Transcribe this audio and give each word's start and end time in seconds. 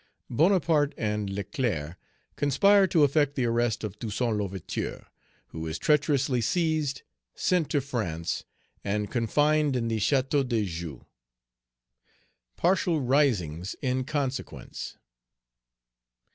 Bonaparte 0.31 0.95
and 0.97 1.29
Leclerc 1.29 1.95
conspire 2.35 2.87
to 2.87 3.03
effect 3.03 3.35
the 3.35 3.45
arrest 3.45 3.83
of 3.83 3.99
Toussaint 3.99 4.35
L'Ouverture, 4.35 5.05
who 5.49 5.67
is 5.67 5.77
treacherously 5.77 6.41
seized, 6.41 7.03
sent 7.35 7.69
to 7.69 7.81
France, 7.81 8.43
and 8.83 9.11
confined 9.11 9.75
in 9.75 9.89
the 9.89 9.99
Chateau 9.99 10.41
de 10.41 10.65
Joux; 10.65 11.05
partial 12.57 12.99
risings 12.99 13.75
in 13.83 14.03
consequence. 14.03 14.97